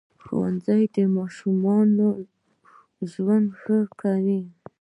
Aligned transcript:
ښوونځی 0.23 0.81
د 0.95 0.97
ماشوم 1.15 1.57
ژوند 3.11 3.47
ښه 3.59 3.77
کوي 4.01 4.41